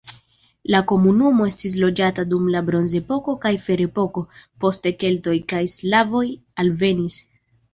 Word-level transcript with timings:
La 0.75 0.79
komunumo 0.91 1.45
estis 1.49 1.75
loĝata 1.83 2.25
dum 2.31 2.47
la 2.55 2.63
bronzepoko 2.71 3.35
kaj 3.45 3.53
ferepoko, 3.67 4.25
poste 4.65 4.95
keltoj 5.05 5.37
kaj 5.55 5.63
slavoj 5.75 6.25
alvenis. 6.65 7.21